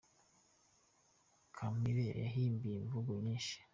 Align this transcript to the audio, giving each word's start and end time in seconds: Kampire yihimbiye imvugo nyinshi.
Kampire 1.55 2.03
yihimbiye 2.19 2.75
imvugo 2.81 3.11
nyinshi. 3.25 3.57